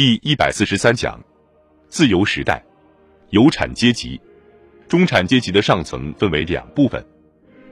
[0.00, 1.22] 第一百四十三讲，
[1.90, 2.64] 自由时代，
[3.28, 4.18] 有产阶级，
[4.88, 7.04] 中产阶级的上层分为两部分，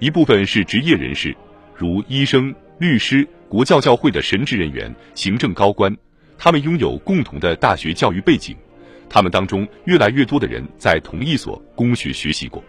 [0.00, 1.32] 一部分是职业人士，
[1.72, 5.96] 如医生、律师、国教教会的神职人员、行政高官，
[6.36, 8.56] 他们拥有共同的大学教育背景，
[9.08, 12.60] 他们当中越来越多的人在同一所公学学习过，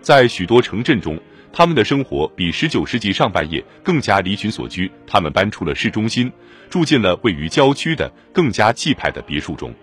[0.00, 1.20] 在许多城镇中。
[1.58, 6.30] 他们的生活比十九世纪上半叶更加离群所居，他们搬出了市中心，
[6.68, 9.74] 住进了位于郊区的更加气派的别墅中。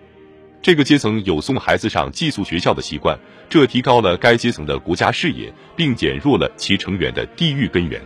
[0.62, 3.18] 这个阶层有送孩子上寄宿学校的习惯，
[3.50, 8.00] 这提高了该阶层的国家视野，并减弱了其成员的地域根源。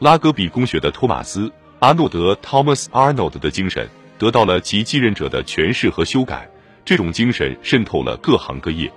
[0.00, 1.48] 拉格比公学的托马斯·
[1.78, 6.46] 阿诺德 （Thomas Arnold） 的精神得到了其继任者的诠释和修改，
[6.84, 8.92] 这种精神渗透了各行各业。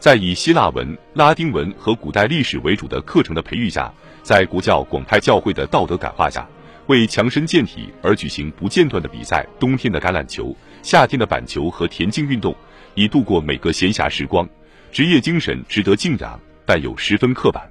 [0.00, 6.48] 在以希腊文、拉丁文和古代历史为主的课程的培育下，在国教广派教会的道德感化下，
[6.86, 12.56] 为强身健体而举行不间断的比赛，冬天的橄榄球，夏天的板球和田径运动，
[12.94, 14.48] 以度过每个闲暇时光。
[14.90, 17.70] 职业精神值得敬仰，但又十分刻板。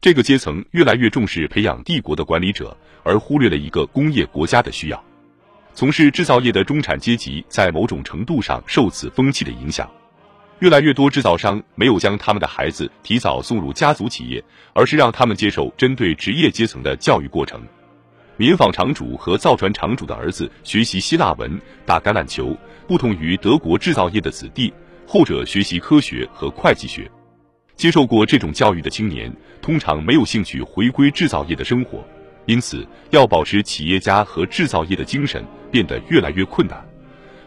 [0.00, 5.04] 这个阶层越来越重视培养帝国的管理者，而忽略了一个工业国家的需要。
[5.74, 9.88] 从事制造业的中产阶级在某种程度上受此风气的影响。
[10.60, 14.44] 越来越多制造商没有将他们的孩子提早送入家族企业，
[14.74, 17.62] 而是让他们接受针对职业阶层的教育过程。
[18.36, 22.54] 棉纺厂主和造船厂主的儿子学习希腊文、打橄榄球，
[22.86, 24.70] 不同于德国制造业的子弟，
[25.06, 27.10] 后者学习科学和会计学。
[27.74, 32.04] 接受过这种教育的青年通常没有兴趣回归制造业的生活，
[32.44, 36.89] 因此要保持企业家和制造业的精神变得越来越困难。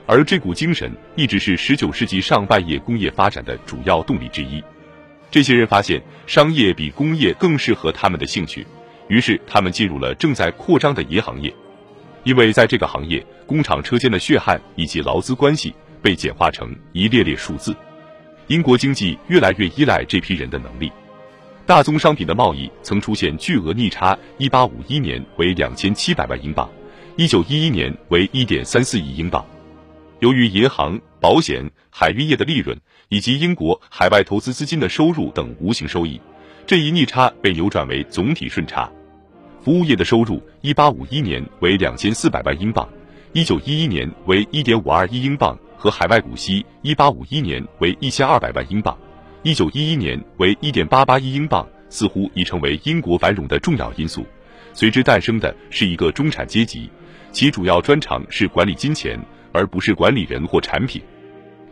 [0.06, 4.62] 而这股精神一直是十九世纪上半叶工业发展的主要动力之一。
[5.32, 8.68] 这些人发现商业比工业更适合他们的兴趣，
[9.08, 11.54] 于是他们进入了正在扩张的银行业，
[12.24, 17.76] 因为在这个行业，工厂车间的血汗以及劳资关系被简化成一列列数字。
[18.48, 20.92] 英国经济越来越依赖这批人的能力。
[21.66, 26.70] 大宗商品的贸易曾出现巨额逆差，一八五一年为两千七百万英镑，
[27.16, 29.44] 一九一一年为一点三四亿英镑。
[30.24, 32.80] 由于银行、保险、海运业的利润
[33.10, 36.18] 以及英国海外投资资金的收入等无形收益，
[36.66, 38.90] 这一逆差被扭转为总体顺差。
[39.62, 42.88] 服务业的收入，一八五一年为两千四百万英镑，
[43.34, 48.98] 一九一一年为一点五二亿英镑，和海外股息，一八五一年为一千二百万英镑，
[49.42, 54.26] 一九一一年为一点八八亿英镑，似乎已成为英国繁荣的重要因素。
[54.74, 56.90] 随之诞生的是一个中产阶级，
[57.34, 59.20] 其主要专长是管理金钱。
[59.54, 61.02] 而不是管理人或产品。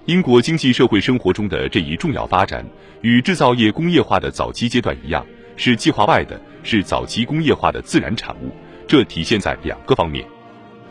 [0.06, 2.66] 英国经济社会生活中的这一重要发展，
[3.02, 5.26] 与制造业工业化的早期阶段一样，
[5.58, 8.52] 是计划外的，是早期工业化的自然产物。
[8.88, 10.26] 这体现在两个方面：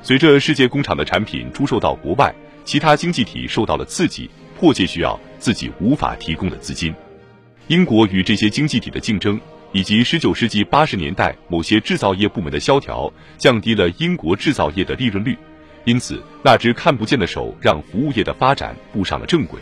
[0.01, 2.35] 随着世界工厂的产品出售到国外，
[2.65, 6.95] 其他经济体受到了刺激，迫切需要自己无法提供的资金。
[7.67, 9.41] 英国与这些经济体的竞争，
[9.73, 15.37] 以及十九世纪八十年代某些制造业部门的萧条，降低了英国制造业的利润率。
[15.85, 19.61] 因此，那只看不见的手让服务业的发展步上了正轨。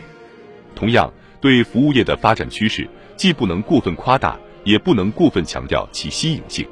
[0.75, 6.67] 同样，对服务业的发展趋势，既不能过分夸大，也不能过分强调其新颖性。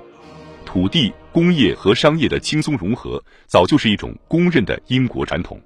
[0.65, 5.61] 土地、工业和商业的轻松融合，早就是一种公认的英国传统。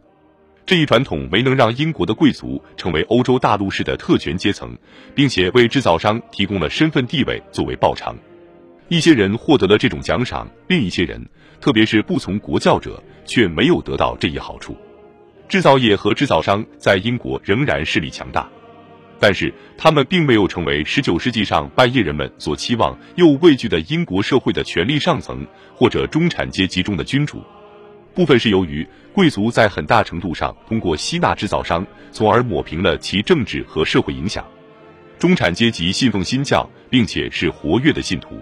[0.67, 4.77] 这一传统没能让英国的贵族成为欧洲大陆式的特权阶层，
[5.15, 8.15] 并且为制造商提供了身份地位作为报偿。
[8.91, 11.25] 一些人获得了这种奖赏，另一些人。
[11.61, 14.77] 特别是不从国教者，却没有得到这一好处。
[15.49, 18.49] 制造业和制造商在英国仍然势力强大，
[19.21, 27.41] 但是他们并没有成为十九世纪上半叶人们所期望又畏惧的英国社会的权力上层或者中产阶级中的君主。
[28.13, 34.45] 部分是由于贵族在很大程度上通过吸纳制造商，从而抹平了其政治和社会影响。
[35.17, 38.41] 中产阶级信奉新教，并且是活跃的信徒。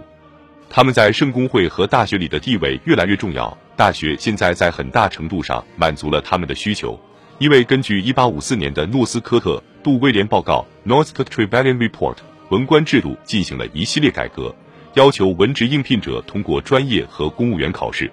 [0.70, 3.56] 他们在圣公会和大学里的地位越来越重要。
[3.74, 6.98] 大学现在在很大程度上满足了他们的需求，
[7.38, 12.16] 因为根据1854年的诺斯科特杜威廉报告 （North Trevelyan Report），
[12.50, 14.54] 文官制度进行了一系列改革，
[14.94, 18.10] 要求文职应聘者通过专业和公务员考试。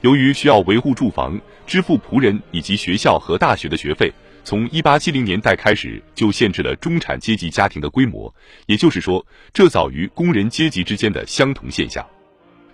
[0.00, 4.12] 由于需要维护住房、支付仆人以及学校和大学的学费。
[4.46, 8.32] 从一八七零年代开始，就限制了中产阶级家庭的规模，
[8.66, 12.06] 也就是说，这早于工人阶级之间的相同现象。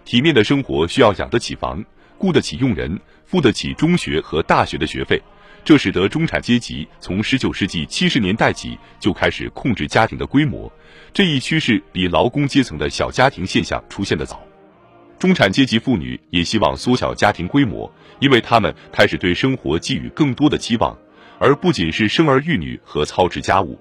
[0.04, 1.82] 体面的生活需要养得起房，
[2.18, 5.18] 雇得起佣人，付得起中学和大学的学费，
[5.64, 10.70] 这使得中产阶级从十九世纪七十年代起就开始控制家庭的规模。
[11.14, 14.38] 这一趋势比劳工阶层的小家庭现象出现的早。
[15.18, 17.90] 中产阶级妇女也希望缩小家庭规模，
[18.20, 20.94] 因为她们开始对生活寄予更多的期望，
[21.42, 23.76] 而不仅是生儿育女和操持家务。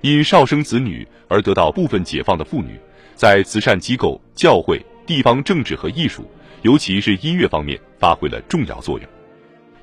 [0.00, 2.80] 因少生子女而得到部分解放的妇女，
[3.14, 6.26] 在慈善机构、教会、地方政治和艺术，
[6.62, 9.06] 尤其是音乐方面发挥了重要作用。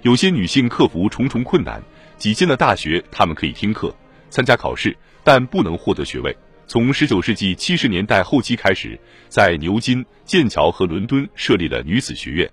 [0.01, 1.79] 有些女性克服重重困难，
[2.17, 3.95] 挤进了大学，她们可以听课、
[4.31, 6.35] 参加考试，但不能获得学位。
[6.65, 8.99] 从十九世纪七十年代后期开始，
[9.29, 12.49] 在牛津、剑桥和伦敦设立了女子学院。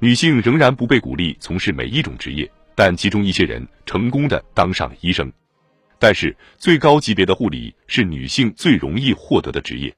[0.00, 5.32] 女性仍然不被鼓励从事每一种职业，但其中一些人成功的当上了医生。
[5.98, 9.94] 但是，最高级别的护理是女性最容易获得的职业。